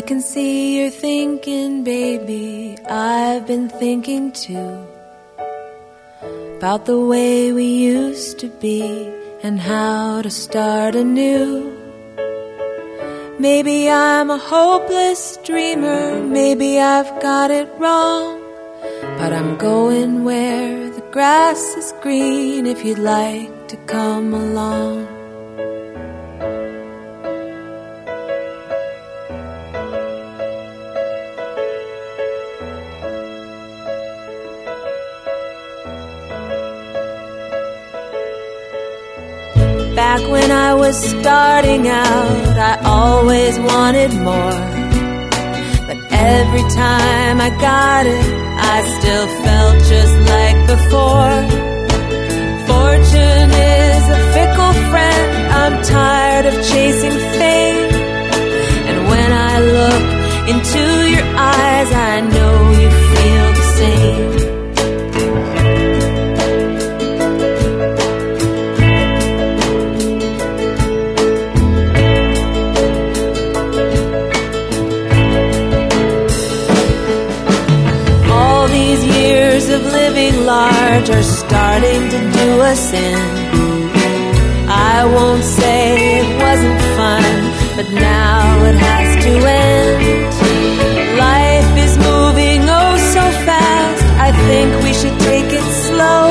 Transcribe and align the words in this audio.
I 0.00 0.02
can 0.02 0.22
see 0.22 0.80
you're 0.80 0.90
thinking, 0.90 1.84
baby. 1.84 2.78
I've 2.88 3.46
been 3.46 3.68
thinking 3.68 4.32
too 4.32 4.86
about 6.56 6.86
the 6.86 6.98
way 6.98 7.52
we 7.52 7.66
used 7.66 8.38
to 8.38 8.48
be 8.48 9.12
and 9.42 9.60
how 9.60 10.22
to 10.22 10.30
start 10.30 10.94
anew. 10.94 11.76
Maybe 13.38 13.90
I'm 13.90 14.30
a 14.30 14.38
hopeless 14.38 15.36
dreamer, 15.44 16.22
maybe 16.22 16.80
I've 16.80 17.20
got 17.20 17.50
it 17.50 17.68
wrong. 17.76 18.40
But 19.18 19.34
I'm 19.34 19.58
going 19.58 20.24
where 20.24 20.88
the 20.88 21.04
grass 21.12 21.60
is 21.76 21.92
green 22.00 22.64
if 22.64 22.86
you'd 22.86 23.04
like 23.18 23.68
to 23.68 23.76
come 23.84 24.32
along. 24.32 24.99
Was 40.90 41.10
starting 41.20 41.86
out, 41.86 42.56
I 42.70 42.74
always 42.82 43.56
wanted 43.60 44.10
more. 44.28 44.60
But 45.88 45.98
every 46.10 46.66
time 46.84 47.36
I 47.48 47.50
got 47.70 48.02
it, 48.16 48.26
I 48.74 48.76
still 48.96 49.26
felt 49.44 49.76
just 49.92 50.16
like 50.34 50.58
before. 50.74 51.36
Fortune 52.70 53.50
is 53.86 54.04
a 54.18 54.20
fickle 54.34 54.74
friend, 54.90 55.28
I'm 55.60 55.74
tired 55.84 56.46
of 56.50 56.54
chasing 56.70 57.18
fame. 57.38 57.90
And 58.88 58.98
when 59.10 59.30
I 59.50 59.54
look 59.76 60.06
into 60.52 60.84
your 61.14 61.28
eyes, 61.54 61.90
I 62.10 62.14
know 62.34 62.56
you 62.80 62.90
feel 63.12 63.46
the 63.60 63.66
same. 63.78 64.29
Large 80.90 81.10
are 81.10 81.22
starting 81.22 82.02
to 82.14 82.18
do 82.38 82.48
us 82.70 82.92
in. 82.92 83.18
I 84.68 85.04
won't 85.14 85.44
say 85.44 86.20
it 86.20 86.30
wasn't 86.44 86.80
fun, 86.98 87.32
but 87.76 87.88
now 87.92 88.64
it 88.70 88.76
has 88.88 89.08
to 89.24 89.32
end. 89.66 90.32
Life 91.28 91.72
is 91.86 91.94
moving 92.08 92.60
oh 92.80 92.94
so 93.14 93.24
fast, 93.46 94.04
I 94.26 94.30
think 94.48 94.68
we 94.86 94.92
should 95.00 95.18
take 95.30 95.50
it 95.60 95.68
slow. 95.86 96.24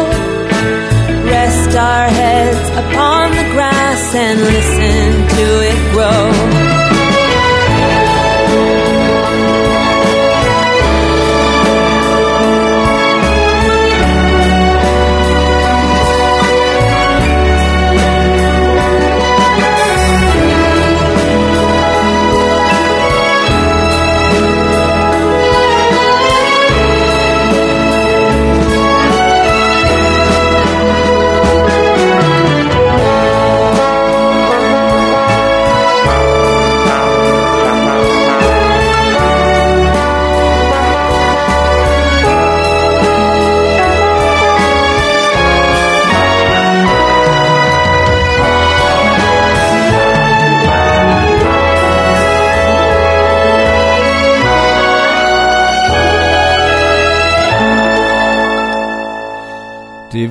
Rest 1.35 1.71
our 1.77 2.07
heads 2.21 2.65
upon 2.83 3.31
the 3.39 3.47
grass 3.53 4.15
and 4.15 4.39
listen 4.55 5.05
to 5.37 5.45
it 5.71 5.79
grow. 5.93 6.58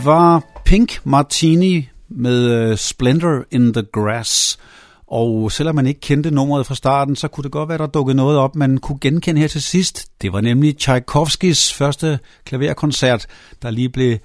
Var 0.09 0.43
Pink 0.65 1.01
Martini 1.05 1.89
med 2.09 2.51
øh, 2.51 2.77
Splendor 2.77 3.45
in 3.51 3.73
the 3.73 3.83
Grass. 3.93 4.59
Og 5.07 5.53
selvom 5.53 5.75
man 5.75 5.87
ikke 5.87 6.01
kendte 6.01 6.31
nummeret 6.31 6.67
fra 6.67 6.75
starten, 6.75 7.17
så 7.17 7.29
kunne 7.29 7.45
det 7.45 7.53
godt 7.53 7.69
være, 7.69 7.79
der 7.79 7.87
dukkede 7.87 8.17
noget 8.17 8.39
op, 8.39 8.57
man 8.57 8.79
kunne 8.79 8.99
genkende 9.01 9.41
her 9.41 9.49
til 9.49 9.63
sidst. 9.63 10.07
Det 10.23 10.33
var 10.33 10.41
nemlig 10.41 10.77
Tchaikovskis 10.77 11.73
første 11.73 12.19
klaverkoncert, 12.45 13.27
der 13.63 13.71
lige 13.71 13.89
blev 13.89 14.19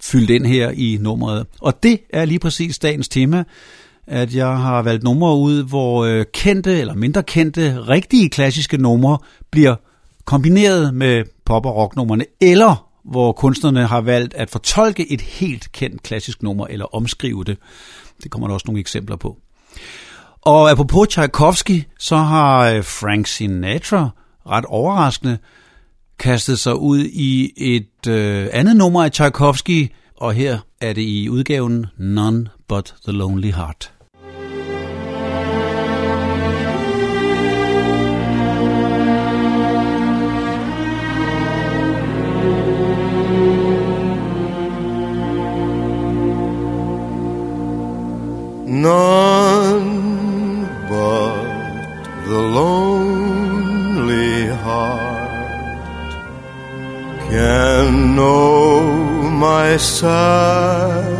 fyldt 0.00 0.30
ind 0.30 0.46
her 0.46 0.70
i 0.70 0.98
nummeret. 1.00 1.46
Og 1.60 1.82
det 1.82 2.00
er 2.10 2.24
lige 2.24 2.38
præcis 2.38 2.78
dagens 2.78 3.08
tema, 3.08 3.44
at 4.06 4.34
jeg 4.34 4.58
har 4.58 4.82
valgt 4.82 5.04
numre 5.04 5.36
ud, 5.36 5.62
hvor 5.62 6.04
øh, 6.04 6.24
kendte 6.32 6.80
eller 6.80 6.94
mindre 6.94 7.22
kendte, 7.22 7.88
rigtige 7.88 8.30
klassiske 8.30 8.76
numre 8.76 9.18
bliver 9.50 9.74
kombineret 10.24 10.94
med 10.94 11.24
pop- 11.44 11.66
og 11.66 11.76
rocknummerne, 11.76 12.24
eller 12.40 12.91
hvor 13.04 13.32
kunstnerne 13.32 13.86
har 13.86 14.00
valgt 14.00 14.34
at 14.34 14.50
fortolke 14.50 15.12
et 15.12 15.20
helt 15.20 15.72
kendt 15.72 16.02
klassisk 16.02 16.42
nummer 16.42 16.66
eller 16.66 16.94
omskrive 16.94 17.44
det. 17.44 17.58
Det 18.22 18.30
kommer 18.30 18.48
der 18.48 18.54
også 18.54 18.64
nogle 18.66 18.80
eksempler 18.80 19.16
på. 19.16 19.38
Og 20.42 20.70
apropos 20.70 21.08
Tchaikovsky, 21.08 21.82
så 21.98 22.16
har 22.16 22.70
øh, 22.70 22.84
Frank 22.84 23.26
Sinatra 23.26 24.10
ret 24.46 24.64
overraskende 24.64 25.38
kastet 26.18 26.58
sig 26.58 26.76
ud 26.76 26.98
i 27.04 27.52
et 27.56 28.06
øh, 28.08 28.48
andet 28.52 28.76
nummer 28.76 29.04
af 29.04 29.12
Tchaikovsky, 29.12 29.92
og 30.16 30.32
her 30.34 30.58
er 30.80 30.92
det 30.92 31.02
i 31.02 31.28
udgaven 31.28 31.86
None 31.98 32.48
But 32.68 32.94
The 33.04 33.12
Lonely 33.12 33.52
Heart. 33.52 33.91
None 48.72 50.64
but 50.88 51.44
the 52.26 52.40
lonely 52.58 54.46
heart 54.48 56.10
can 57.28 58.16
know 58.16 58.80
my 59.28 59.76
sadness. 59.76 61.12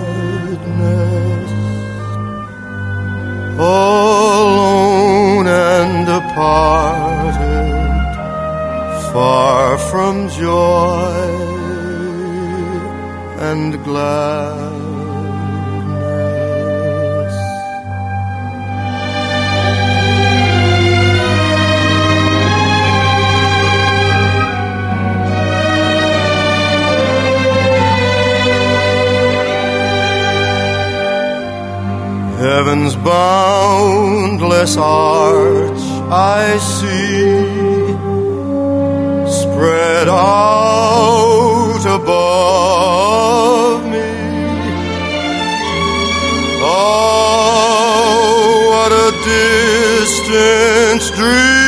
Alone 3.60 5.46
and 5.46 6.06
departed, 6.06 7.36
far 9.12 9.76
from 9.76 10.14
joy 10.30 11.28
and 13.50 13.70
gladness. 13.84 14.71
Heaven's 32.42 32.96
boundless 32.96 34.76
arch 34.76 35.78
I 36.10 36.58
see 36.58 37.46
spread 39.30 40.08
out 40.08 41.84
above 41.86 43.84
me. 43.84 44.10
Oh, 46.64 48.10
what 48.72 48.90
a 48.90 49.12
distance 49.22 51.10
drear 51.16 51.61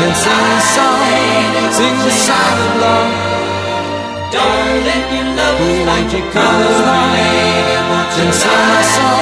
can 0.00 0.14
sing 0.14 0.32
a 0.32 0.60
song, 0.74 1.72
sing 1.76 1.96
the 2.06 2.12
song 2.24 2.58
of 2.64 2.72
love. 2.80 3.12
Don't 4.32 4.76
let 4.88 5.04
your 5.12 5.28
love 5.36 5.60
like 5.90 6.10
your 6.16 6.26
colors 6.32 7.20
sing 8.16 8.28
a 8.28 8.84
song, 8.94 9.20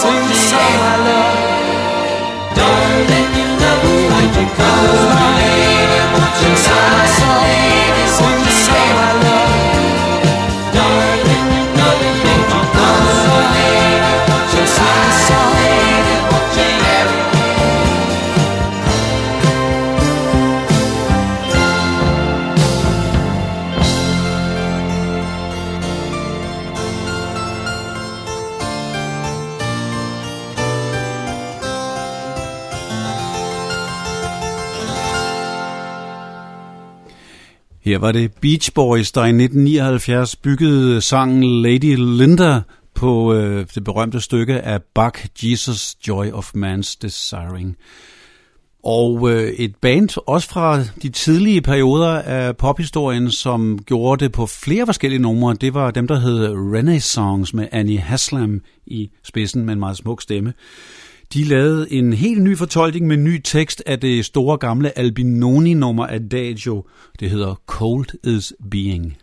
sing 0.00 0.22
the 0.30 0.38
song 0.48 0.80
of 0.92 0.98
love. 1.08 1.36
Don't 2.56 3.00
let 3.12 3.28
your 3.36 3.52
love 3.62 3.84
like 4.14 4.32
your 4.40 4.50
colors 4.56 5.38
sing 6.40 7.07
Her 37.98 38.00
var 38.00 38.12
det 38.12 38.32
Beach 38.40 38.72
Boys, 38.74 39.12
der 39.12 39.20
i 39.20 39.28
1979 39.28 40.36
byggede 40.36 41.00
sangen 41.00 41.62
Lady 41.62 41.96
Linda 41.96 42.60
på 42.94 43.34
øh, 43.34 43.66
det 43.74 43.84
berømte 43.84 44.20
stykke 44.20 44.60
af 44.60 44.82
Bach, 44.94 45.26
Jesus, 45.42 45.96
Joy 46.08 46.30
of 46.32 46.50
Man's 46.54 46.96
Desiring. 47.02 47.76
Og 48.84 49.30
øh, 49.30 49.48
et 49.48 49.76
band, 49.76 50.08
også 50.26 50.48
fra 50.48 50.82
de 51.02 51.08
tidlige 51.08 51.60
perioder 51.60 52.18
af 52.18 52.56
pophistorien, 52.56 53.30
som 53.30 53.78
gjorde 53.86 54.24
det 54.24 54.32
på 54.32 54.46
flere 54.46 54.86
forskellige 54.86 55.22
numre, 55.22 55.54
det 55.60 55.74
var 55.74 55.90
dem, 55.90 56.08
der 56.08 56.20
hed 56.20 56.48
Renaissance 56.74 57.56
med 57.56 57.68
Annie 57.72 58.00
Haslam 58.00 58.60
i 58.86 59.10
spidsen 59.24 59.64
med 59.64 59.72
en 59.72 59.80
meget 59.80 59.96
smuk 59.96 60.22
stemme. 60.22 60.52
De 61.34 61.44
lavede 61.44 61.92
en 61.92 62.12
helt 62.12 62.42
ny 62.42 62.56
fortolkning 62.56 63.06
med 63.06 63.16
ny 63.16 63.40
tekst 63.42 63.82
af 63.86 64.00
det 64.00 64.24
store 64.24 64.58
gamle 64.58 64.98
Albinoni-nummer 64.98 66.06
Adagio. 66.06 66.84
Det 67.20 67.30
hedder 67.30 67.54
Cold 67.66 68.06
is 68.24 68.52
Being. 68.70 69.16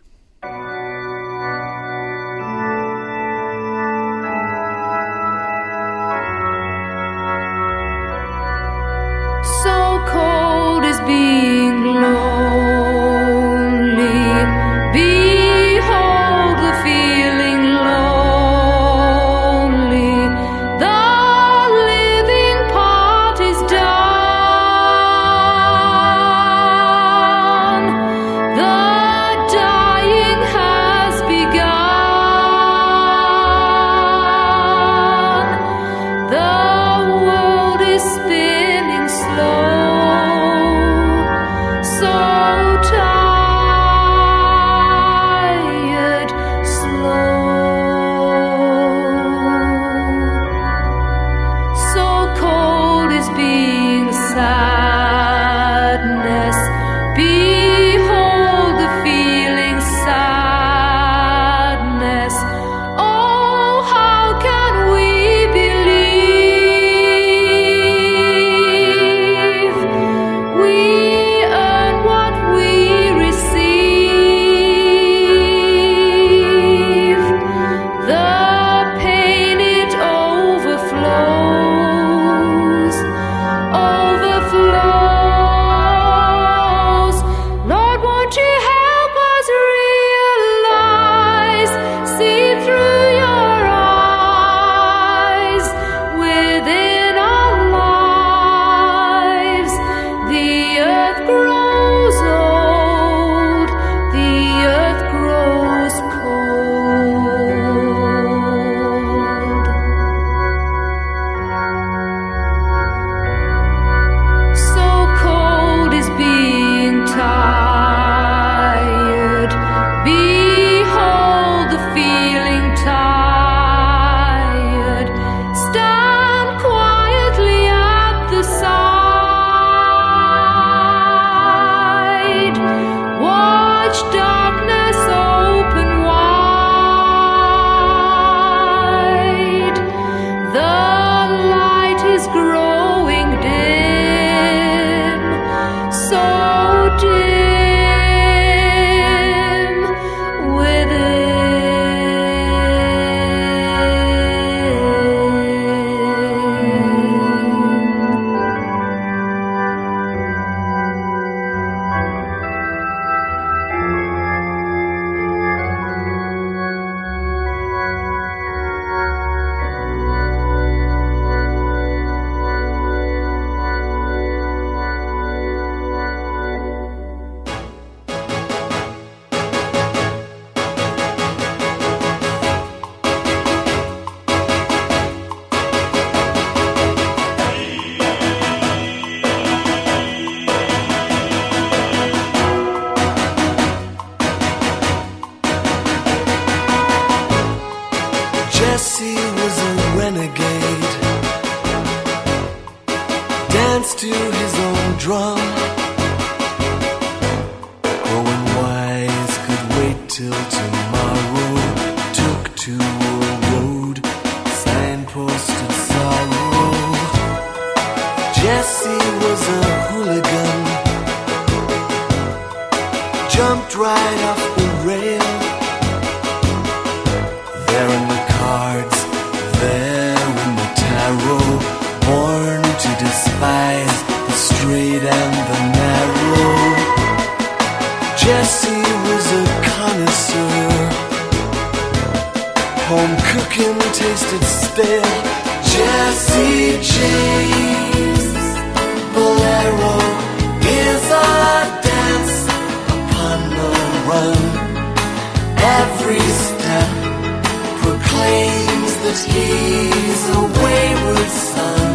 That 259.06 259.22
he's 259.34 260.22
a 260.34 260.42
wayward 260.62 261.30
son. 261.50 261.94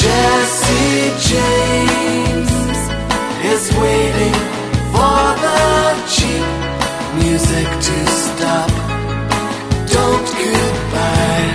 Jesse 0.00 1.00
James 1.30 2.52
is 3.52 3.64
waiting 3.82 4.36
for 4.92 5.24
the 5.44 5.64
cheap 6.14 6.46
music 7.22 7.68
to 7.86 7.98
stop. 8.24 8.70
Don't 9.96 10.28
goodbye, 10.42 11.52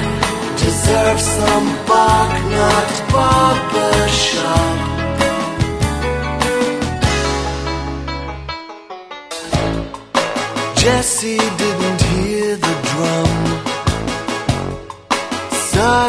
deserve 0.63 1.19
some 1.19 1.67
bark, 1.89 2.33
not 2.57 2.89
barber 3.13 4.07
shop. 4.07 4.91
Jesse 10.81 11.37
didn't 11.37 11.90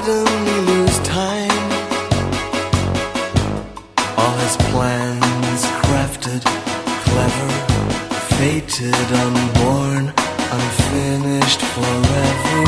Suddenly 0.04 0.58
lose 0.70 0.98
time. 1.20 1.66
All 4.20 4.34
his 4.44 4.56
plans 4.70 5.62
crafted, 5.82 6.42
clever, 7.06 7.50
fated, 8.36 9.08
unborn, 9.24 10.04
unfinished 10.58 11.62
forever. 11.74 12.62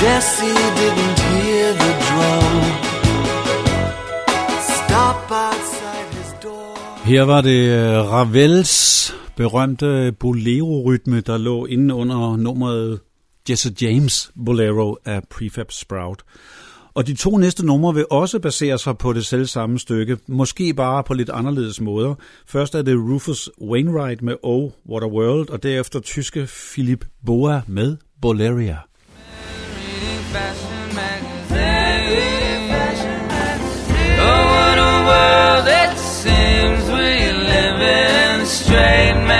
Jesse 0.00 0.54
didn't 0.80 1.18
hear 1.30 1.66
the 1.82 1.92
drum. 2.06 2.52
Stop 4.78 5.20
outside 5.44 6.08
his 6.18 6.30
door. 6.44 7.04
Her 7.04 7.22
var 7.22 7.40
det 7.40 7.60
øh, 7.68 8.12
Ravels 8.12 9.14
berømte 9.36 10.12
bolero-rytme, 10.12 11.20
der 11.20 11.38
lå 11.38 11.66
inde 11.66 11.94
under 11.94 12.36
nummeret 12.36 13.00
Jesse 13.48 13.74
James 13.80 14.30
Bolero 14.44 14.96
af 15.04 15.22
Prefab 15.30 15.72
Sprout. 15.72 16.22
Og 16.94 17.06
de 17.06 17.14
to 17.14 17.36
næste 17.36 17.66
numre 17.66 17.94
vil 17.94 18.06
også 18.10 18.38
basere 18.38 18.78
sig 18.78 18.98
på 18.98 19.12
det 19.12 19.26
selv 19.26 19.46
samme 19.46 19.78
stykke, 19.78 20.16
måske 20.26 20.74
bare 20.74 21.04
på 21.04 21.14
lidt 21.14 21.30
anderledes 21.30 21.80
måder. 21.80 22.14
Først 22.46 22.74
er 22.74 22.82
det 22.82 22.96
Rufus 22.96 23.50
Wainwright 23.60 24.22
med 24.22 24.36
Oh, 24.42 24.70
What 24.88 25.02
a 25.02 25.06
World, 25.06 25.50
og 25.50 25.62
derefter 25.62 26.00
tyske 26.00 26.48
Philip 26.72 27.04
Boa 27.26 27.62
med 27.66 27.96
Boleria. 28.22 28.78
Oh, 34.18 34.44
what 34.54 34.78
a 34.78 35.04
world 35.10 35.68
it 35.68 35.98
seems 35.98 36.84
we 36.90 37.32
live 37.32 37.80
in, 37.82 38.46
straight 38.46 39.16
man. 39.26 39.33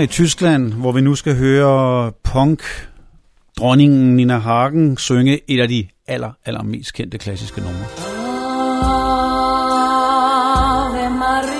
I 0.00 0.06
Tyskland, 0.06 0.72
hvor 0.72 0.92
vi 0.92 1.00
nu 1.00 1.14
skal 1.14 1.36
høre 1.36 2.12
punk 2.24 2.62
dronningen 3.58 4.16
Nina 4.16 4.38
Hagen 4.38 4.96
synge 4.96 5.40
et 5.48 5.60
af 5.60 5.68
de 5.68 5.88
aller, 6.06 6.32
aller 6.44 6.62
mest 6.62 6.94
kendte 6.94 7.18
klassiske 7.18 7.60
numre. 7.60 7.84
Ave 10.96 11.10
Maria, 11.10 11.50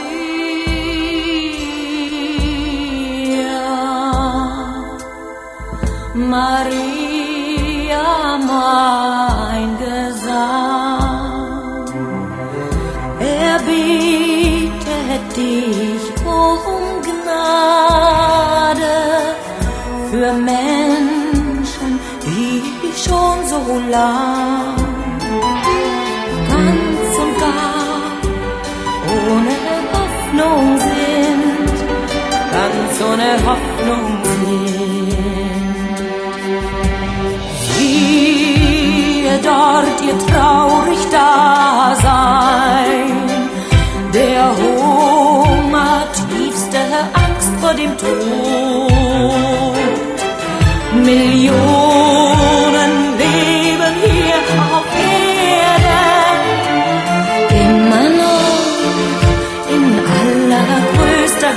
Maria, 6.15 8.03
Maria. 8.47 9.10
Lang 23.79 24.77
ganz 26.51 27.11
und 27.23 27.35
gar 27.41 28.11
ohne 29.17 29.55
Hoffnung 29.95 30.65
sind, 30.79 31.77
ganz 32.57 32.95
ohne 33.09 33.31
Hoffnung 33.49 34.07
sind. 34.23 35.11
Siehe 37.69 39.35
dort 39.43 39.99
ihr 40.07 40.19
traurig 40.29 41.03
Dasein, 41.11 42.27
der 44.15 44.45
Hunger, 44.61 45.99
tiefste 46.29 46.81
Angst 47.13 47.53
vor 47.61 47.75
dem 47.75 47.93
Tod. 47.97 48.91
Millionen 51.05 51.90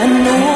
路。 0.05 0.52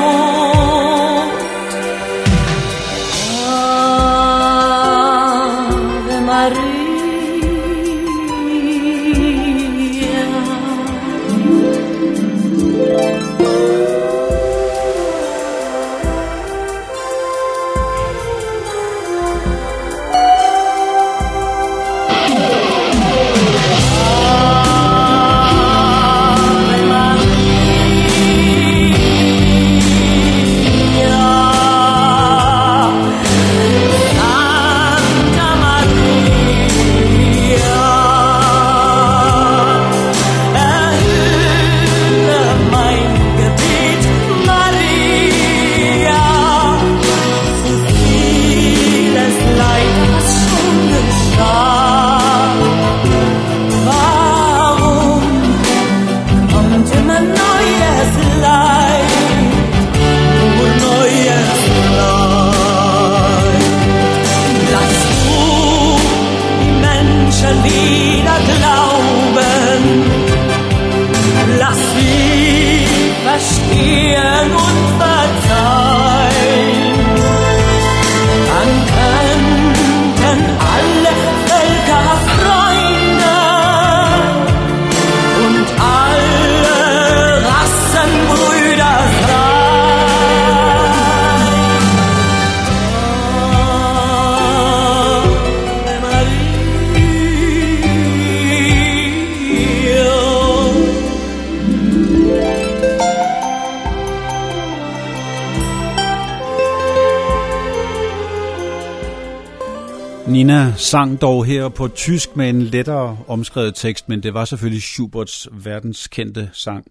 Sang 110.87 111.21
dog 111.21 111.45
her 111.45 111.69
på 111.69 111.87
tysk 111.87 112.35
med 112.35 112.49
en 112.49 112.61
lettere 112.61 113.17
omskrevet 113.27 113.75
tekst, 113.75 114.09
men 114.09 114.23
det 114.23 114.33
var 114.33 114.45
selvfølgelig 114.45 114.81
Schuberts 114.81 115.47
verdenskendte 115.51 116.49
sang. 116.53 116.85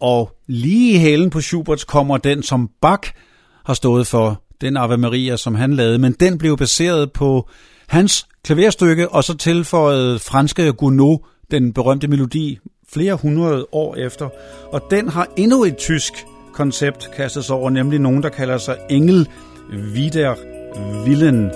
Og 0.00 0.30
lige 0.46 0.94
i 0.94 0.98
hælen 0.98 1.30
på 1.30 1.40
Schuberts 1.40 1.84
kommer 1.84 2.16
den, 2.16 2.42
som 2.42 2.70
Bach 2.80 3.12
har 3.64 3.74
stået 3.74 4.06
for, 4.06 4.42
den 4.60 4.76
Ave 4.76 4.96
Maria, 4.96 5.36
som 5.36 5.54
han 5.54 5.72
lavede, 5.72 5.98
men 5.98 6.12
den 6.12 6.38
blev 6.38 6.56
baseret 6.56 7.12
på 7.12 7.48
hans 7.86 8.26
klaverstykke, 8.44 9.08
og 9.08 9.24
så 9.24 9.36
tilføjede 9.36 10.18
franske 10.18 10.72
Gounod, 10.72 11.18
den 11.50 11.72
berømte 11.72 12.08
melodi, 12.08 12.58
flere 12.92 13.14
hundrede 13.14 13.66
år 13.72 13.96
efter. 13.96 14.28
Og 14.72 14.82
den 14.90 15.08
har 15.08 15.28
endnu 15.36 15.64
et 15.64 15.76
tysk 15.76 16.12
koncept 16.52 17.10
kastet 17.16 17.44
sig 17.44 17.56
over, 17.56 17.70
nemlig 17.70 17.98
nogen, 17.98 18.22
der 18.22 18.28
kalder 18.28 18.58
sig 18.58 18.76
Engel 18.90 19.28
Wider 19.94 20.34
Willen. 21.04 21.50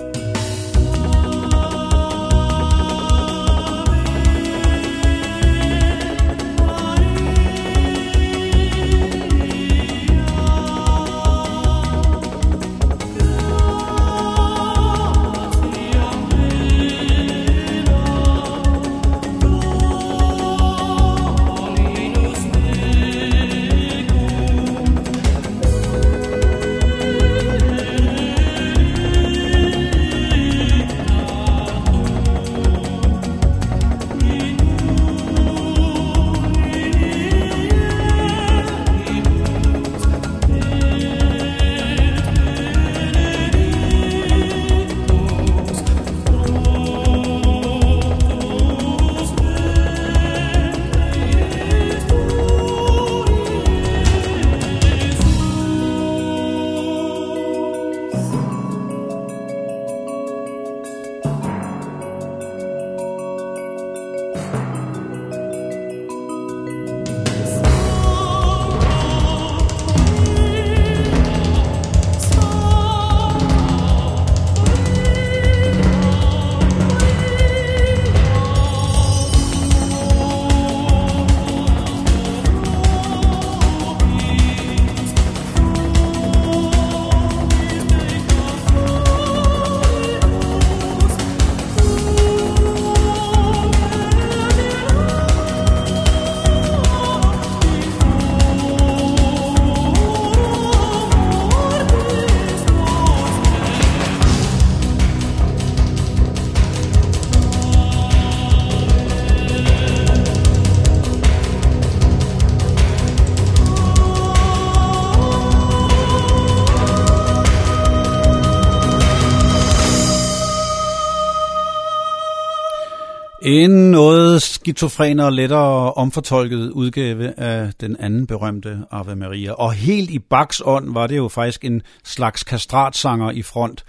En 123.45 123.91
noget 123.91 124.41
skizofren 124.41 125.19
og 125.19 125.33
lettere 125.33 125.93
omfortolket 125.93 126.69
udgave 126.69 127.39
af 127.39 127.73
den 127.73 127.97
anden 127.99 128.27
berømte 128.27 128.85
Ave 128.91 129.15
Maria. 129.15 129.51
Og 129.51 129.73
helt 129.73 130.09
i 130.09 130.19
Bachs 130.19 130.61
ånd 130.65 130.93
var 130.93 131.07
det 131.07 131.17
jo 131.17 131.27
faktisk 131.27 131.65
en 131.65 131.81
slags 132.03 132.43
kastratsanger 132.43 133.31
i 133.31 133.41
front. 133.41 133.85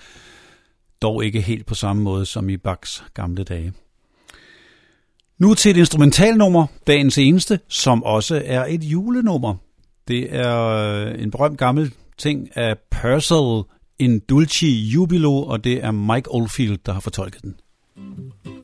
Dog 1.03 1.25
ikke 1.25 1.40
helt 1.40 1.67
på 1.67 1.75
samme 1.75 2.03
måde 2.03 2.27
som 2.27 2.49
i 2.49 2.57
Bachs 2.57 3.05
gamle 3.14 3.45
dage. 3.45 3.73
Nu 5.38 5.55
til 5.55 5.71
et 5.71 5.77
instrumentalnummer, 5.77 6.67
dagens 6.87 7.19
eneste, 7.19 7.61
som 7.69 8.05
også 8.05 8.43
er 8.45 8.67
et 8.69 8.85
julenummer. 8.85 9.55
Det 10.09 10.37
er 10.37 10.61
øh, 10.67 11.23
en 11.23 11.31
berømt 11.31 11.59
gammel 11.59 11.93
ting 12.19 12.57
af 12.57 12.77
Purcell 12.90 13.62
en 13.99 14.19
Dulci 14.19 14.88
Jubilo, 14.88 15.43
og 15.43 15.64
det 15.64 15.85
er 15.85 15.90
Mike 15.90 16.35
Oldfield, 16.35 16.79
der 16.87 16.93
har 16.93 17.01
fortolket 17.01 17.43
den. 17.43 17.55
Malcolm 17.97 18.63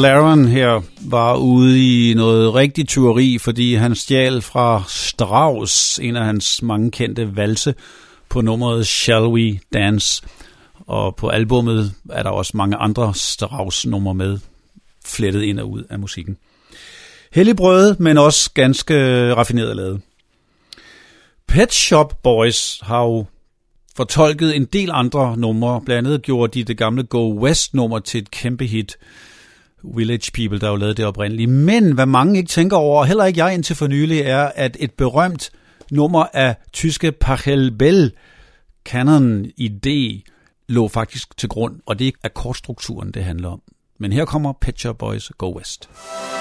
McLaren 0.00 0.48
her 0.48 0.82
var 1.00 1.36
ude 1.36 2.10
i 2.10 2.14
noget 2.14 2.54
rigtig 2.54 2.88
tyveri, 2.88 3.38
fordi 3.38 3.74
han 3.74 3.94
stjal 3.94 4.42
fra 4.42 4.82
Strauss, 4.88 5.98
en 5.98 6.16
af 6.16 6.24
hans 6.24 6.62
mange 6.62 6.90
kendte 6.90 7.36
valse, 7.36 7.74
på 8.28 8.40
nummeret 8.40 8.86
Shall 8.86 9.26
We 9.26 9.60
Dance. 9.72 10.22
Og 10.86 11.16
på 11.16 11.28
albummet 11.28 11.92
er 12.10 12.22
der 12.22 12.30
også 12.30 12.56
mange 12.56 12.76
andre 12.76 13.14
Strauss-numre 13.14 14.14
med, 14.14 14.38
flettet 15.06 15.42
ind 15.42 15.60
og 15.60 15.70
ud 15.70 15.82
af 15.90 15.98
musikken. 15.98 16.36
Hellig 17.32 17.56
brød, 17.56 17.96
men 17.98 18.18
også 18.18 18.50
ganske 18.54 18.94
raffineret 19.34 19.76
lavet. 19.76 20.00
Pet 21.48 21.72
Shop 21.72 22.22
Boys 22.22 22.80
har 22.82 23.02
jo 23.02 23.24
fortolket 23.96 24.56
en 24.56 24.64
del 24.64 24.90
andre 24.92 25.36
numre. 25.36 25.80
Blandt 25.84 26.08
andet 26.08 26.22
gjorde 26.22 26.58
de 26.58 26.64
det 26.64 26.78
gamle 26.78 27.02
Go 27.02 27.40
West-nummer 27.42 27.98
til 27.98 28.22
et 28.22 28.30
kæmpe 28.30 28.66
hit. 28.66 28.96
Village 29.84 30.30
People, 30.34 30.58
der 30.60 30.68
jo 30.68 30.76
lavede 30.76 30.94
det 30.94 31.04
oprindeligt. 31.04 31.50
Men 31.50 31.92
hvad 31.92 32.06
mange 32.06 32.38
ikke 32.38 32.48
tænker 32.48 32.76
over, 32.76 33.04
heller 33.04 33.24
ikke 33.24 33.44
jeg 33.44 33.54
indtil 33.54 33.76
for 33.76 33.86
nylig, 33.86 34.20
er, 34.20 34.44
at 34.54 34.76
et 34.80 34.92
berømt 34.92 35.50
nummer 35.90 36.26
af 36.32 36.56
tyske 36.72 37.12
Pachelbel 37.12 38.12
Canon 38.84 39.46
ID 39.56 40.20
lå 40.68 40.88
faktisk 40.88 41.36
til 41.36 41.48
grund, 41.48 41.80
og 41.86 41.98
det 41.98 42.06
er 42.06 42.12
akkordstrukturen, 42.24 43.12
det 43.12 43.24
handler 43.24 43.48
om. 43.48 43.62
Men 43.98 44.12
her 44.12 44.24
kommer 44.24 44.52
Pet 44.60 44.80
Shop 44.80 44.98
Boys 44.98 45.32
Go 45.38 45.56
West. 45.56 45.88
Go 45.88 45.90
West. 45.96 46.39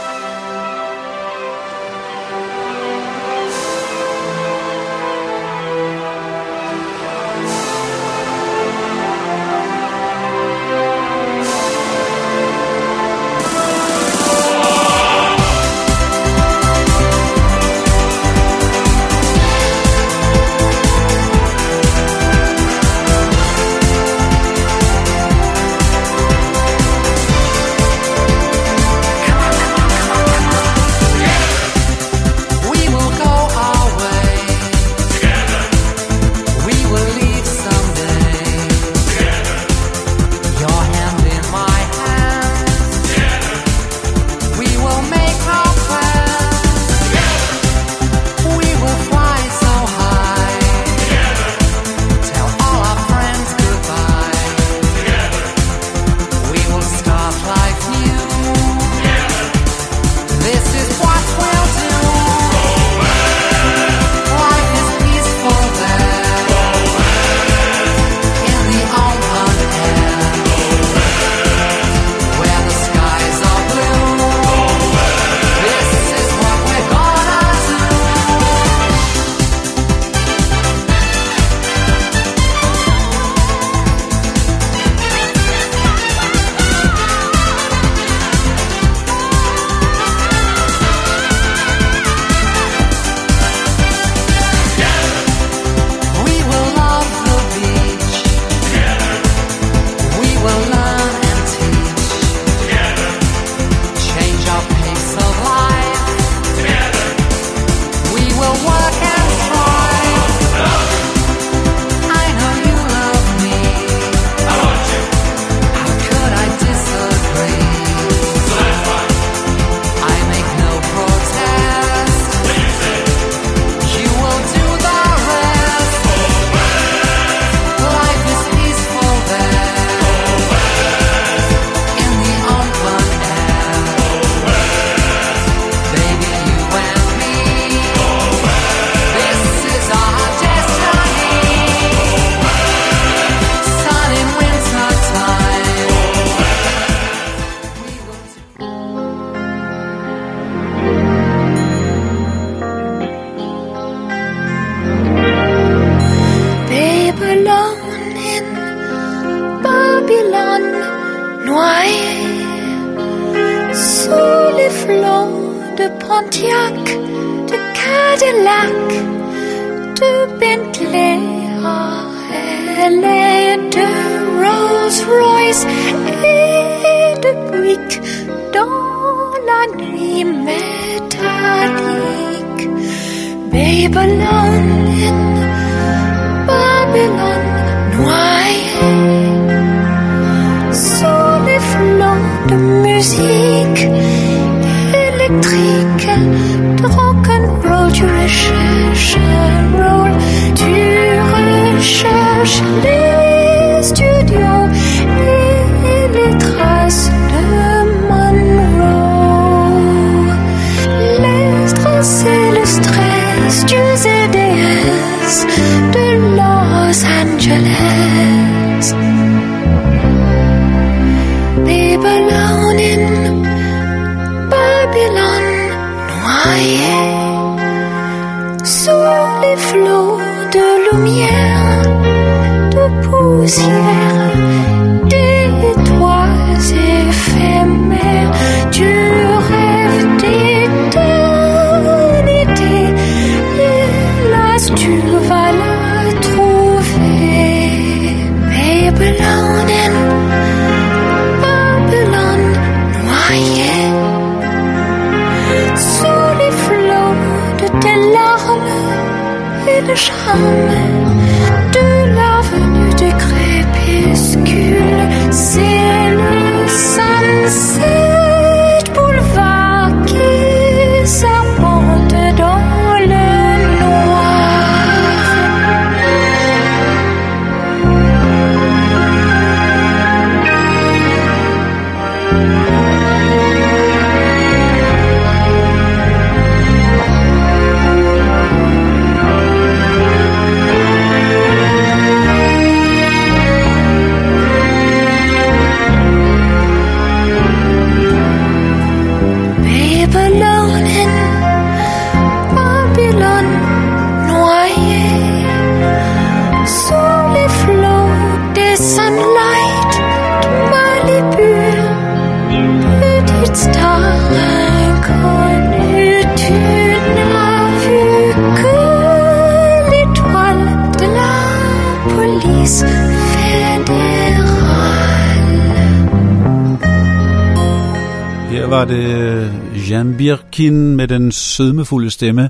Var 328.70 328.86
det 328.86 329.06
øh, 329.06 329.90
Jan 329.90 330.18
Birkin 330.18 330.96
med 330.96 331.08
den 331.08 331.32
sødmefulde 331.32 332.10
stemme, 332.10 332.50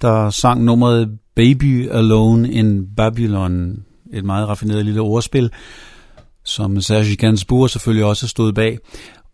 der 0.00 0.30
sang 0.30 0.64
nummeret 0.64 1.18
Baby 1.36 1.90
Alone 1.90 2.52
in 2.52 2.86
Babylon. 2.96 3.76
Et 4.12 4.24
meget 4.24 4.48
raffineret 4.48 4.84
lille 4.84 5.00
ordspil, 5.00 5.50
som 6.44 6.80
Serge 6.80 7.16
Gainsbourg 7.16 7.70
selvfølgelig 7.70 8.04
også 8.04 8.28
stod 8.28 8.52
bag. 8.52 8.78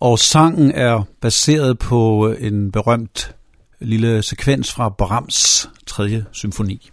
Og 0.00 0.18
sangen 0.18 0.70
er 0.70 1.02
baseret 1.20 1.78
på 1.78 2.28
øh, 2.28 2.46
en 2.46 2.72
berømt 2.72 3.34
lille 3.80 4.22
sekvens 4.22 4.72
fra 4.72 4.88
Brahms 4.88 5.70
3. 5.86 6.24
symfoni. 6.32 6.90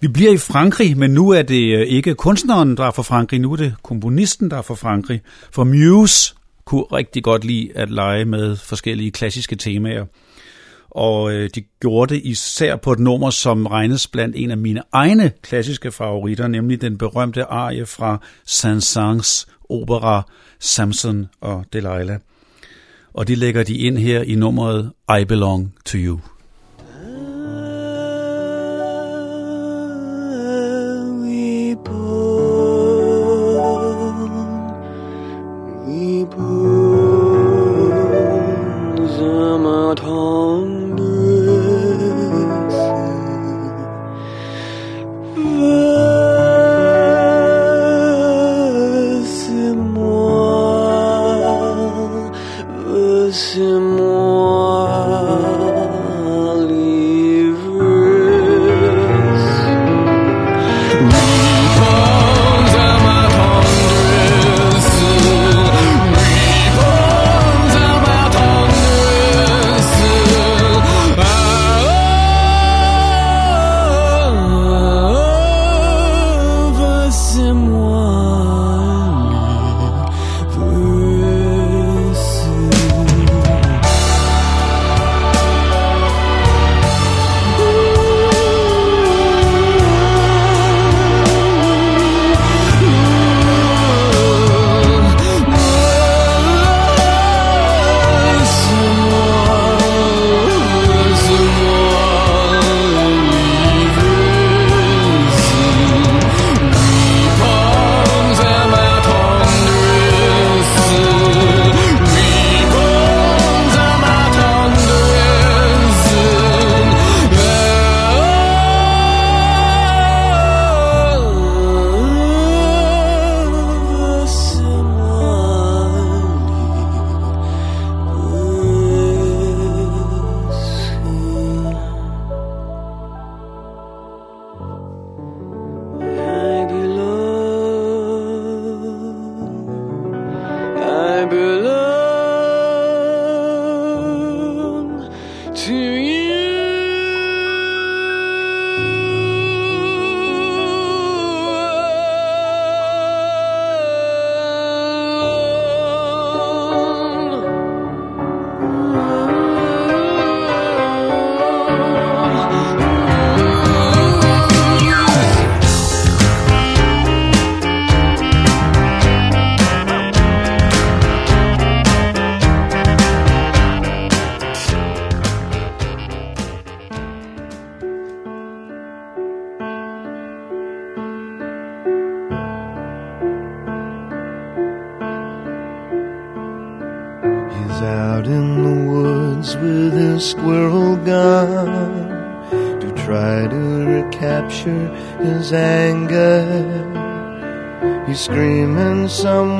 Vi 0.00 0.08
bliver 0.08 0.32
i 0.32 0.38
Frankrig, 0.38 0.98
men 0.98 1.10
nu 1.10 1.30
er 1.30 1.42
det 1.42 1.78
øh, 1.78 1.86
ikke 1.86 2.14
kunstneren, 2.14 2.76
der 2.76 2.84
er 2.84 2.90
fra 2.90 3.02
Frankrig, 3.02 3.40
nu 3.40 3.52
er 3.52 3.56
det 3.56 3.74
komponisten, 3.82 4.50
der 4.50 4.56
er 4.56 4.62
fra 4.62 4.74
Frankrig. 4.74 5.20
For 5.52 5.64
Muse 5.64 6.34
kunne 6.64 6.82
rigtig 6.82 7.22
godt 7.22 7.44
lide 7.44 7.70
at 7.74 7.90
lege 7.90 8.24
med 8.24 8.56
forskellige 8.56 9.10
klassiske 9.10 9.56
temaer. 9.56 10.04
Og 10.90 11.32
øh, 11.32 11.50
de 11.54 11.62
gjorde 11.80 12.14
det 12.14 12.22
især 12.24 12.76
på 12.76 12.92
et 12.92 12.98
nummer, 12.98 13.30
som 13.30 13.66
regnes 13.66 14.06
blandt 14.06 14.36
en 14.36 14.50
af 14.50 14.56
mine 14.56 14.82
egne 14.92 15.32
klassiske 15.42 15.92
favoritter, 15.92 16.48
nemlig 16.48 16.80
den 16.80 16.98
berømte 16.98 17.44
arie 17.44 17.86
fra 17.86 18.20
Saint-Saëns 18.46 19.46
opera 19.68 20.22
Samson 20.60 21.26
og 21.40 21.64
Delilah. 21.72 22.18
Og 23.12 23.28
det 23.28 23.38
lægger 23.38 23.62
de 23.62 23.78
ind 23.78 23.98
her 23.98 24.22
i 24.22 24.34
nummeret 24.34 24.92
I 25.20 25.24
Belong 25.24 25.74
to 25.84 25.98
You. 25.98 26.33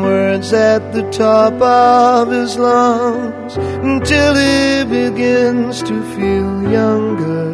Words 0.04 0.52
at 0.52 0.92
the 0.92 1.04
top 1.10 1.54
of 1.60 2.30
his 2.30 2.58
lungs 2.58 3.56
until 3.56 4.34
he 4.34 4.84
begins 4.84 5.82
to 5.82 5.96
feel 6.14 6.52
younger. 6.80 7.44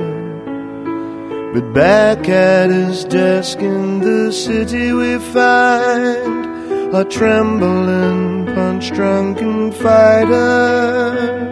But 1.55 1.73
back 1.73 2.29
at 2.29 2.71
his 2.71 3.05
desk 3.05 3.59
in 3.59 4.01
the 4.01 4.33
city 4.33 4.93
we 4.93 5.19
find 5.19 6.95
a 6.95 7.05
trembling, 7.05 8.47
punch-drunken 8.47 9.73
fighter 9.73 11.51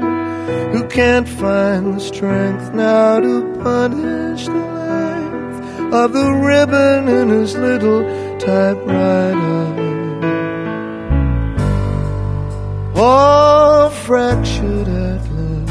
who 0.72 0.86
can't 0.88 1.28
find 1.28 1.94
the 1.94 2.01
strength 2.01 2.72
now 2.74 3.20
to 3.20 3.34
punish 3.62 4.46
the 4.46 4.66
length 4.82 5.59
of 5.94 6.12
the 6.12 6.30
ribbon 6.32 7.09
in 7.09 7.28
his 7.28 7.57
little 7.57 8.03
typewriter. 8.38 9.88
All 13.01 13.90
fractured 13.90 14.88
atlas 14.88 15.70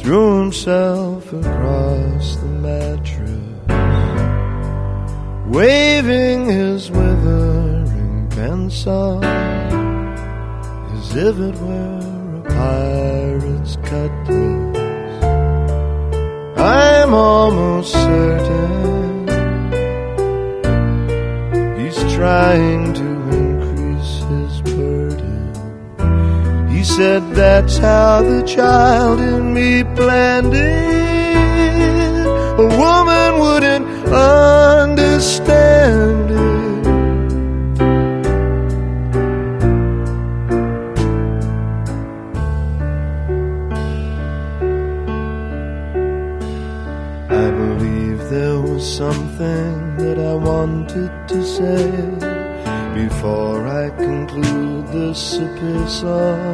threw 0.00 0.38
himself 0.40 1.30
across 1.30 2.36
the 2.36 2.46
mattress, 2.64 3.38
waving 5.46 6.46
his 6.46 6.90
withering 6.90 8.28
pencil 8.30 9.22
as 9.22 11.14
if 11.14 11.38
it 11.38 11.54
were 11.60 12.38
a 12.38 12.48
pirate's 12.48 13.76
cutlass. 13.84 14.76
I'm 16.56 17.12
almost 17.12 17.92
certain 17.92 19.28
he's 21.78 21.98
trying 22.14 22.94
to 22.94 23.05
said 26.86 27.22
that's 27.34 27.78
how 27.78 28.22
the 28.22 28.42
child 28.42 29.18
in 29.20 29.52
me 29.52 29.82
planned 29.96 30.54
it. 30.54 32.26
A 32.64 32.66
woman 32.82 33.40
wouldn't 33.40 33.86
understand 34.14 36.30
it. 36.30 36.46
I 47.28 47.50
believe 47.50 48.18
there 48.30 48.60
was 48.60 48.84
something 49.02 49.96
that 49.96 50.18
I 50.18 50.34
wanted 50.34 51.10
to 51.28 51.44
say 51.44 52.35
before 52.96 53.66
I 53.66 53.90
conclude 53.90 54.86
this 54.88 55.36
epistle. 55.36 56.46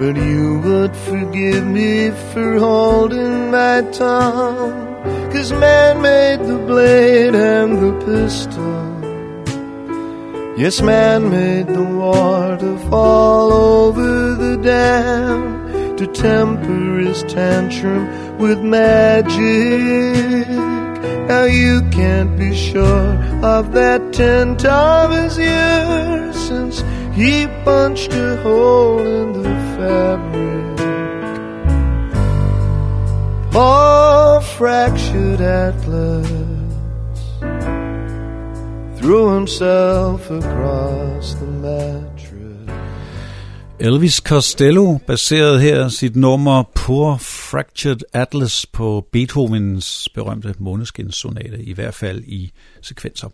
But 0.00 0.16
you 0.16 0.60
would 0.64 0.96
forgive 0.96 1.64
me 1.66 2.10
for 2.32 2.58
holding 2.58 3.50
my 3.50 3.82
tongue. 3.92 4.80
Cause 5.30 5.52
man 5.52 6.00
made 6.00 6.40
the 6.50 6.58
blade 6.70 7.34
and 7.34 7.70
the 7.84 7.92
pistol. 8.06 8.80
Yes, 10.56 10.80
man 10.80 11.30
made 11.30 11.68
the 11.68 11.88
water 12.02 12.76
fall 12.90 13.52
over 13.52 14.34
the 14.44 14.56
dam 14.56 15.96
to 15.98 16.06
temper 16.06 16.98
his 17.00 17.22
tantrum 17.24 18.38
with 18.38 18.60
magic. 18.60 20.48
Now 21.28 21.44
you 21.44 21.82
can't 21.90 22.36
be 22.38 22.54
sure 22.54 23.16
of 23.42 23.72
that 23.72 24.12
tent 24.12 24.64
of 24.64 25.10
his 25.10 25.38
years 25.38 26.36
since 26.36 26.84
he 27.14 27.46
punched 27.64 28.12
a 28.12 28.36
hole 28.42 28.98
in 29.00 29.32
the 29.32 29.54
fabric. 29.76 30.62
Poor 33.52 34.40
fractured 34.56 35.40
Atlas 35.40 36.28
threw 38.98 39.34
himself 39.34 40.30
across 40.30 41.34
the 41.34 41.46
mattress. 41.46 42.11
Elvis 43.84 44.14
Costello 44.14 44.98
baserede 45.06 45.60
her 45.60 45.88
sit 45.88 46.16
nummer 46.16 46.62
Poor 46.74 47.16
Fractured 47.16 48.00
Atlas 48.12 48.66
på 48.66 49.06
Beethovens 49.12 50.08
berømte 50.14 50.54
måneskinssonate, 50.58 51.62
i 51.62 51.72
hvert 51.72 51.94
fald 51.94 52.22
i 52.26 52.52
sekvenser. 52.82 53.28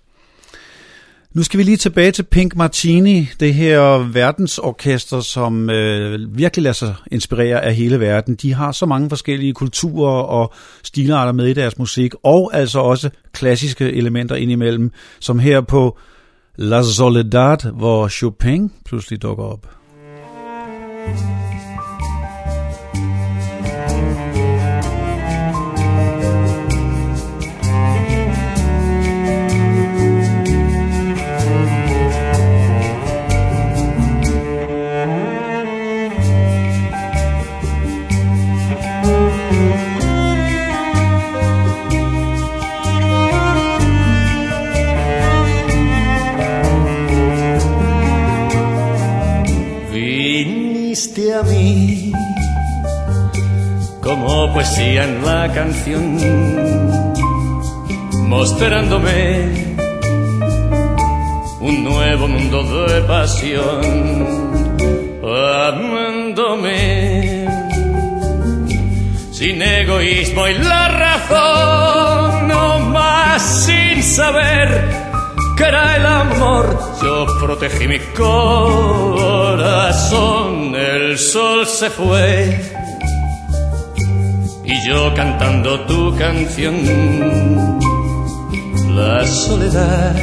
Nu 1.32 1.42
skal 1.42 1.58
vi 1.58 1.64
lige 1.64 1.76
tilbage 1.76 2.12
til 2.12 2.22
Pink 2.22 2.56
Martini, 2.56 3.28
det 3.40 3.54
her 3.54 3.80
verdensorkester, 4.12 5.20
som 5.20 5.70
øh, 5.70 6.38
virkelig 6.38 6.62
lader 6.62 6.74
sig 6.74 6.94
inspirere 7.10 7.64
af 7.64 7.74
hele 7.74 8.00
verden. 8.00 8.34
De 8.34 8.54
har 8.54 8.72
så 8.72 8.86
mange 8.86 9.08
forskellige 9.08 9.54
kulturer 9.54 10.22
og 10.22 10.52
stilarter 10.82 11.32
med 11.32 11.46
i 11.46 11.54
deres 11.54 11.78
musik, 11.78 12.14
og 12.22 12.50
altså 12.54 12.78
også 12.78 13.10
klassiske 13.32 13.92
elementer 13.92 14.36
indimellem, 14.36 14.92
som 15.20 15.38
her 15.38 15.60
på 15.60 15.98
La 16.56 16.82
Soledad, 16.82 17.72
hvor 17.72 18.08
Chopin 18.08 18.72
pludselig 18.84 19.22
dukker 19.22 19.44
op. 19.44 19.77
Thank 21.08 21.52
you. 21.52 21.57
A 50.98 51.42
mí 51.44 52.12
como 54.02 54.52
poesía 54.52 55.04
en 55.04 55.24
la 55.24 55.48
canción, 55.52 56.18
mostrándome 58.26 59.76
un 61.60 61.84
nuevo 61.84 62.26
mundo 62.26 62.86
de 62.88 63.00
pasión, 63.02 63.80
amándome 65.68 67.46
sin 69.30 69.62
egoísmo 69.62 70.48
y 70.48 70.54
la 70.54 70.88
razón, 70.88 72.48
no 72.48 72.80
más 72.90 73.40
sin 73.66 74.02
saber 74.02 75.08
que 75.58 75.64
era 75.64 75.96
el 75.96 76.06
amor. 76.06 76.78
Yo 77.02 77.26
protegí 77.40 77.88
mi 77.88 77.98
corazón, 78.16 78.74
el 80.76 81.18
sol 81.18 81.66
se 81.66 81.90
fue 81.90 82.60
y 84.64 84.86
yo 84.86 85.12
cantando 85.14 85.80
tu 85.80 86.16
canción, 86.16 86.76
la 88.94 89.26
soledad 89.26 90.14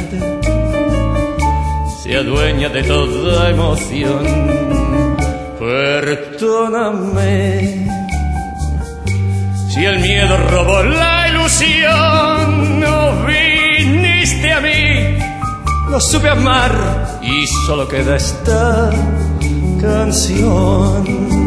se 2.00 2.16
adueña 2.16 2.68
de 2.70 2.82
toda 2.84 3.50
emoción. 3.50 4.24
Perdóname 5.58 7.16
si 9.68 9.84
el 9.84 9.98
miedo 9.98 10.36
robó 10.48 10.82
la 10.84 11.28
ilusión, 11.28 12.35
no 15.96 16.00
supe 16.02 16.28
amar 16.28 17.20
y 17.22 17.46
solo 17.46 17.88
queda 17.88 18.16
esta 18.16 18.90
canción. 19.80 21.45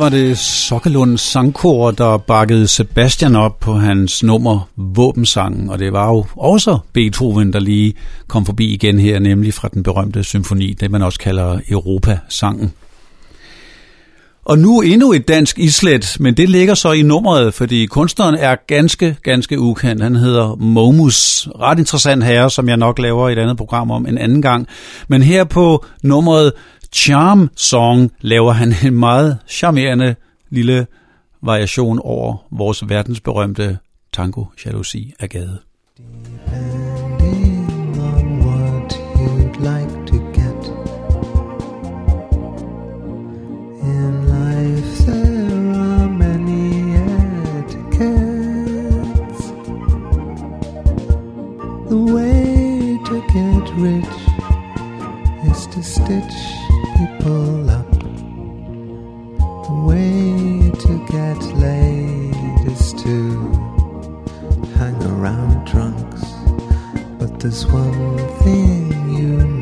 Var 0.00 0.08
det 0.08 0.38
Sokkelund 0.38 1.18
Sangkor, 1.18 1.90
der 1.90 2.16
bakkede 2.16 2.68
Sebastian 2.68 3.36
op 3.36 3.60
på 3.60 3.72
hans 3.72 4.22
nummer 4.22 4.68
Våbensangen, 4.76 5.70
og 5.70 5.78
det 5.78 5.92
var 5.92 6.08
jo 6.08 6.24
også 6.36 6.78
Beethoven, 6.92 7.52
der 7.52 7.60
lige 7.60 7.94
kom 8.28 8.46
forbi 8.46 8.74
igen 8.74 8.98
her, 8.98 9.18
nemlig 9.18 9.54
fra 9.54 9.68
den 9.68 9.82
berømte 9.82 10.24
symfoni, 10.24 10.72
det 10.72 10.90
man 10.90 11.02
også 11.02 11.18
kalder 11.18 11.60
Europasangen. 11.70 12.72
Og 14.44 14.58
nu 14.58 14.80
endnu 14.80 15.12
et 15.12 15.28
dansk 15.28 15.58
islet, 15.58 16.16
men 16.20 16.36
det 16.36 16.48
ligger 16.48 16.74
så 16.74 16.92
i 16.92 17.02
nummeret, 17.02 17.54
fordi 17.54 17.86
kunstneren 17.86 18.34
er 18.34 18.56
ganske, 18.66 19.16
ganske 19.22 19.58
ukendt. 19.58 20.02
Han 20.02 20.16
hedder 20.16 20.54
Momus. 20.54 21.48
Ret 21.60 21.78
interessant 21.78 22.24
herre, 22.24 22.50
som 22.50 22.68
jeg 22.68 22.76
nok 22.76 22.98
laver 22.98 23.30
et 23.30 23.38
andet 23.38 23.56
program 23.56 23.90
om 23.90 24.06
en 24.06 24.18
anden 24.18 24.42
gang. 24.42 24.66
Men 25.08 25.22
her 25.22 25.44
på 25.44 25.84
nummeret 26.02 26.52
Charm 26.92 27.50
Song 27.56 28.10
laver 28.20 28.52
han 28.52 28.74
en 28.84 28.94
meget 28.94 29.38
charmerende 29.46 30.14
lille 30.50 30.86
variation 31.42 31.98
over 32.04 32.36
vores 32.50 32.88
verdensberømte 32.88 33.78
tango 34.12 34.44
jalousi 34.66 35.12
af 35.20 35.28
gade. 35.28 35.58
Depending 35.96 38.00
on 38.00 38.46
what 38.46 38.98
you'd 39.20 39.56
like 39.56 40.06
to 40.06 40.16
get. 40.34 40.66
In 43.82 44.26
life 44.26 45.02
there 45.06 45.74
are 45.74 46.08
many 46.08 46.96
etiquettes. 47.58 49.44
The 51.88 51.96
way 52.14 52.98
to 53.04 53.22
get 53.32 53.70
rich 53.78 54.16
is 55.50 55.66
to 55.66 55.82
stitch 55.82 56.59
people 57.20 57.68
up. 57.70 57.90
The 57.90 59.74
way 59.86 60.70
to 60.84 61.06
get 61.12 61.38
laid 61.56 62.66
is 62.66 62.94
to 63.04 63.16
hang 64.78 65.02
around 65.04 65.66
drunks. 65.66 66.22
But 67.18 67.40
there's 67.40 67.66
one 67.66 68.18
thing 68.42 69.10
you 69.18 69.36
must 69.36 69.59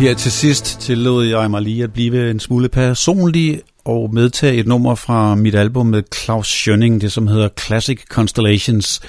Her 0.00 0.14
til 0.14 0.32
sidst 0.32 0.80
tillod 0.80 1.26
jeg 1.26 1.50
mig 1.50 1.62
lige 1.62 1.84
at 1.84 1.92
blive 1.92 2.30
en 2.30 2.40
smule 2.40 2.68
personlig 2.68 3.62
og 3.84 4.14
medtage 4.14 4.54
et 4.54 4.66
nummer 4.66 4.94
fra 4.94 5.34
mit 5.34 5.54
album 5.54 5.86
med 5.86 6.02
Claus 6.14 6.46
Schønning, 6.46 7.00
det 7.00 7.12
som 7.12 7.26
hedder 7.26 7.48
Classic 7.60 8.00
Constellations. 8.08 9.00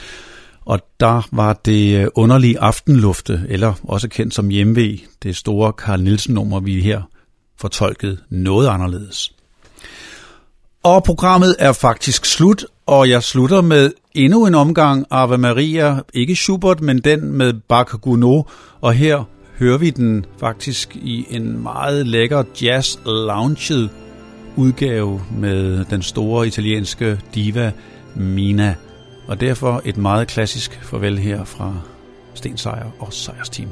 Og 0.66 0.80
der 1.00 1.28
var 1.32 1.54
det 1.54 1.98
øh, 1.98 2.08
underlige 2.16 2.60
aftenlufte, 2.60 3.46
eller 3.50 3.74
også 3.84 4.08
kendt 4.08 4.34
som 4.34 4.50
hjemve, 4.50 5.00
det 5.24 5.36
store 5.36 5.74
Carl 5.78 6.04
Nielsen 6.04 6.34
nummer, 6.34 6.60
vi 6.60 6.82
her 6.82 7.02
fortolkede 7.60 8.18
noget 8.30 8.68
anderledes. 8.68 9.34
Og 10.84 11.04
programmet 11.04 11.56
er 11.60 11.74
faktisk 11.74 12.26
slut, 12.26 12.66
og 12.86 13.10
jeg 13.10 13.24
slutter 13.24 13.62
med 13.62 13.92
endnu 14.14 14.46
en 14.46 14.56
omgang 14.56 15.06
Ave 15.12 15.38
Maria, 15.38 16.00
ikke 16.14 16.36
Schubert, 16.36 16.82
men 16.82 16.98
den 16.98 17.32
med 17.32 17.54
Bach 17.54 17.92
Gounod, 17.92 18.44
og 18.82 18.94
her 18.94 19.24
hører 19.62 19.78
vi 19.78 19.90
den 19.90 20.26
faktisk 20.38 20.96
i 20.96 21.26
en 21.30 21.64
meget 21.64 22.08
lækker 22.08 22.44
jazz 22.62 22.98
lounge 23.06 23.90
udgave 24.56 25.22
med 25.32 25.86
den 25.86 26.02
store 26.02 26.48
italienske 26.48 27.20
diva 27.36 27.72
Mina. 28.16 28.76
Og 29.28 29.42
derfor 29.42 29.82
et 29.86 29.98
meget 29.98 30.28
klassisk 30.28 30.80
farvel 30.84 31.20
her 31.20 31.44
fra 31.44 31.76
Sten 32.34 32.58
Sejer 32.58 32.92
og 33.00 33.14
Sejers 33.14 33.50
Team. 33.50 33.70